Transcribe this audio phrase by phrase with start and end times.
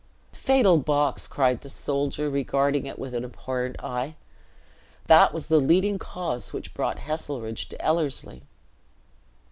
[0.33, 4.15] "Fatal box!" cried the soldier, regarding it with an abhorrent eye,
[5.05, 8.41] "that was the leading cause which brought Heselrigge to Ellerslie."